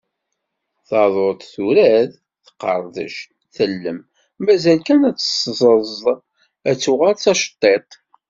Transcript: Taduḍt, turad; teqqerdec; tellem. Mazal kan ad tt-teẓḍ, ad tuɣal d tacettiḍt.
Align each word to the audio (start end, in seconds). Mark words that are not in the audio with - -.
Taduḍt, 0.87 1.41
turad; 1.53 2.11
teqqerdec; 2.45 3.15
tellem. 3.55 3.99
Mazal 4.43 4.79
kan 4.87 5.01
ad 5.09 5.17
tt-teẓḍ, 5.17 6.03
ad 6.69 6.77
tuɣal 6.83 7.15
d 7.15 7.19
tacettiḍt. 7.19 7.91